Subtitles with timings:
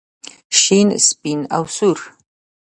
[0.59, 1.97] شین سپین او سور.